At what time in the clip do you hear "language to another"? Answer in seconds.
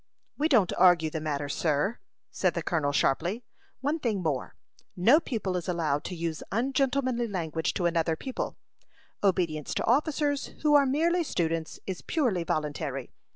7.27-8.15